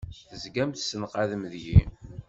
[0.29, 1.81] Tezgam tessenqadem deg-i!